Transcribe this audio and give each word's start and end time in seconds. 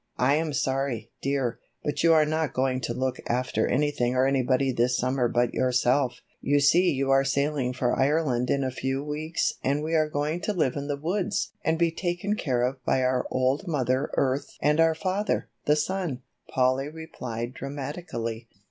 I 0.17 0.33
am 0.33 0.51
sorry, 0.51 1.11
dear, 1.21 1.59
but 1.83 2.01
you 2.01 2.11
are 2.11 2.25
not 2.25 2.53
going 2.55 2.81
to 2.81 2.93
look 2.95 3.17
after 3.27 3.67
anything 3.67 4.15
or 4.15 4.25
anybody 4.25 4.71
this 4.71 4.97
summer 4.97 5.27
but 5.27 5.53
yourself. 5.53 6.21
You 6.41 6.59
see 6.59 6.89
you 6.89 7.11
are 7.11 7.23
sailing 7.23 7.71
for 7.73 7.95
Ireland 7.95 8.49
in 8.49 8.63
a 8.63 8.71
few 8.71 9.03
weeks 9.03 9.53
and 9.63 9.83
we 9.83 9.93
are 9.93 10.09
going 10.09 10.41
to 10.41 10.53
live 10.53 10.75
in 10.75 10.87
the 10.87 10.97
woods 10.97 11.51
and 11.63 11.77
be 11.77 11.91
taken 11.91 12.33
care 12.35 12.63
of 12.63 12.83
by 12.83 13.03
our 13.03 13.27
old 13.29 13.67
mother 13.67 14.09
earth 14.17 14.57
and 14.59 14.79
our 14.79 14.95
father, 14.95 15.49
the 15.65 15.75
sun," 15.75 16.23
Polly 16.49 16.89
replied 16.89 17.53
dramatically. 17.53 18.47